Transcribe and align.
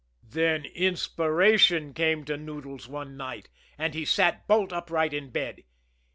Then 0.27 0.65
inspiration 0.65 1.93
came 1.93 2.25
to 2.25 2.35
Noodles 2.35 2.87
one 2.87 3.15
night 3.17 3.49
and 3.77 3.93
he 3.93 4.03
sat 4.03 4.47
bolt 4.47 4.73
upright 4.73 5.13
in 5.13 5.29
bed. 5.29 5.63